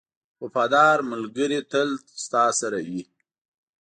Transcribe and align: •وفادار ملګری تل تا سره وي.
•وفادار 0.43 0.97
ملګری 1.11 1.59
تل 1.71 1.89
تا 2.31 2.43
سره 2.59 2.79
وي. 2.89 3.01